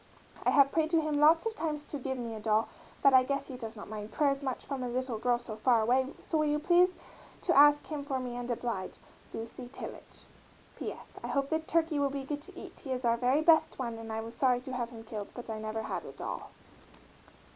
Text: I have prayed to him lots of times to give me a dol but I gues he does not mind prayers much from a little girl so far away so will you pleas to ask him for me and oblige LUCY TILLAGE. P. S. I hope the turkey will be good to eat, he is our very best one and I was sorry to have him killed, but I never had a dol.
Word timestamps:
I 0.43 0.49
have 0.49 0.71
prayed 0.71 0.89
to 0.89 1.01
him 1.01 1.19
lots 1.19 1.45
of 1.45 1.53
times 1.53 1.83
to 1.85 1.99
give 1.99 2.17
me 2.17 2.33
a 2.33 2.39
dol 2.39 2.67
but 3.03 3.13
I 3.13 3.21
gues 3.21 3.45
he 3.49 3.55
does 3.55 3.75
not 3.75 3.87
mind 3.87 4.11
prayers 4.11 4.41
much 4.41 4.65
from 4.65 4.81
a 4.81 4.89
little 4.89 5.19
girl 5.19 5.37
so 5.37 5.55
far 5.55 5.81
away 5.83 6.07
so 6.23 6.39
will 6.39 6.47
you 6.47 6.57
pleas 6.57 6.97
to 7.43 7.55
ask 7.55 7.85
him 7.85 8.03
for 8.03 8.17
me 8.19 8.35
and 8.35 8.49
oblige 8.49 8.95
LUCY 9.31 9.69
TILLAGE. 9.69 10.25
P. 10.75 10.93
S. 10.93 10.97
I 11.23 11.27
hope 11.27 11.51
the 11.51 11.59
turkey 11.59 11.99
will 11.99 12.09
be 12.09 12.23
good 12.23 12.41
to 12.41 12.57
eat, 12.59 12.79
he 12.79 12.91
is 12.91 13.05
our 13.05 13.15
very 13.15 13.41
best 13.41 13.77
one 13.77 13.99
and 13.99 14.11
I 14.11 14.21
was 14.21 14.33
sorry 14.33 14.61
to 14.61 14.73
have 14.73 14.89
him 14.89 15.03
killed, 15.03 15.31
but 15.35 15.51
I 15.51 15.59
never 15.59 15.83
had 15.83 16.03
a 16.03 16.13
dol. 16.13 16.49